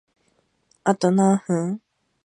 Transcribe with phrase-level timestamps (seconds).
[0.83, 1.79] あと何分？